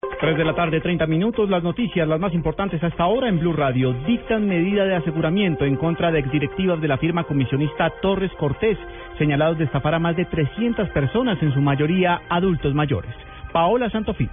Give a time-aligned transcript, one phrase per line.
[0.00, 1.50] 3 de la tarde, 30 minutos.
[1.50, 5.74] Las noticias, las más importantes hasta ahora en Blue Radio, dictan medida de aseguramiento en
[5.74, 8.78] contra de exdirectivas de la firma comisionista Torres Cortés,
[9.18, 13.12] señalados de estafar a más de 300 personas, en su mayoría adultos mayores.
[13.52, 14.30] Paola Santofimio.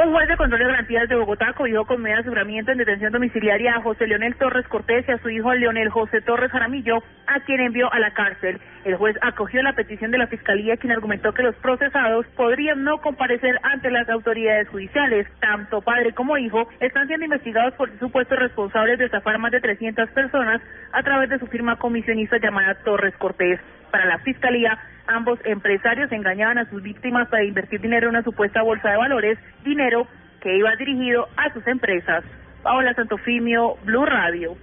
[0.00, 3.74] Un juez de control de garantías de Bogotá cogió con medio aseguramiento en detención domiciliaria
[3.74, 7.60] a José Leonel Torres Cortés y a su hijo Leonel José Torres Jaramillo, a quien
[7.60, 8.60] envió a la cárcel.
[8.84, 12.98] El juez acogió la petición de la Fiscalía, quien argumentó que los procesados podrían no
[12.98, 15.26] comparecer ante las autoridades judiciales.
[15.40, 20.10] Tanto padre como hijo están siendo investigados por supuestos responsables de estafar más de 300
[20.10, 23.58] personas a través de su firma comisionista llamada Torres Cortés.
[23.90, 24.78] Para la Fiscalía,
[25.08, 29.38] ambos empresarios engañaban a sus víctimas para invertir dinero en una supuesta bolsa de valores,
[29.64, 30.06] dinero
[30.40, 32.24] que iba dirigido a sus empresas.
[32.62, 34.56] Paola Santofimio, Blue Radio.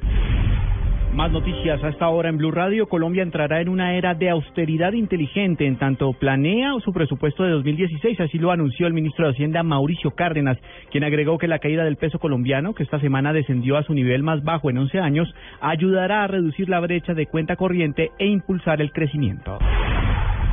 [1.15, 2.89] Más noticias hasta ahora en Blue Radio.
[2.89, 8.19] Colombia entrará en una era de austeridad inteligente en tanto planea su presupuesto de 2016.
[8.19, 10.57] Así lo anunció el ministro de Hacienda Mauricio Cárdenas,
[10.91, 14.23] quien agregó que la caída del peso colombiano, que esta semana descendió a su nivel
[14.23, 18.81] más bajo en 11 años, ayudará a reducir la brecha de cuenta corriente e impulsar
[18.81, 19.57] el crecimiento.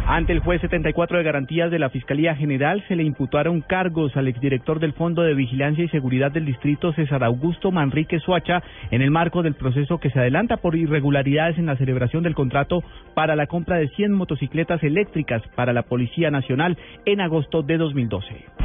[0.06, 4.26] Ante el juez 74 de garantías de la Fiscalía General se le imputaron cargos al
[4.26, 9.12] exdirector del Fondo de Vigilancia y Seguridad del Distrito César Augusto Manrique Suacha en el
[9.12, 12.82] marco del proceso que se adelanta por irregularidades en la celebración del contrato
[13.14, 18.61] para la compra de 100 motocicletas eléctricas para la Policía Nacional en agosto de 2012.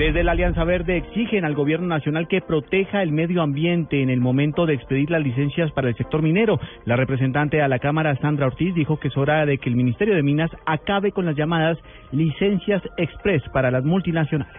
[0.00, 4.18] Desde la Alianza Verde exigen al gobierno nacional que proteja el medio ambiente en el
[4.18, 6.58] momento de expedir las licencias para el sector minero.
[6.86, 10.14] La representante a la Cámara, Sandra Ortiz, dijo que es hora de que el Ministerio
[10.14, 11.76] de Minas acabe con las llamadas
[12.12, 14.56] licencias express para las multinacionales.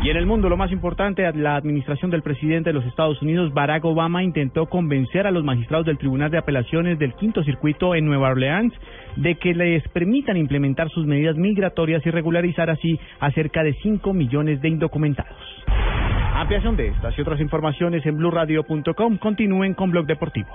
[0.00, 3.52] Y en el mundo, lo más importante, la administración del presidente de los Estados Unidos,
[3.52, 8.06] Barack Obama, intentó convencer a los magistrados del Tribunal de Apelaciones del Quinto Circuito en
[8.06, 8.72] Nueva Orleans
[9.16, 14.12] de que les permitan implementar sus medidas migratorias y regularizar así a cerca de 5
[14.12, 15.36] millones de indocumentados.
[16.34, 19.18] Ampliación de estas y otras informaciones en blurradio.com.
[19.18, 20.48] Continúen con Blog Deportivo.